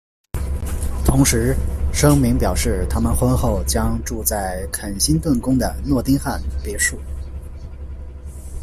[1.05, 1.55] 同时，
[1.93, 6.99] 声明表示他们婚后将住在肯辛顿宫的诺丁汉别墅。